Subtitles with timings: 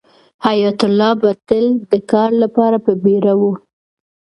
[0.45, 3.41] حیات الله به تل د کار لپاره په بیړه و.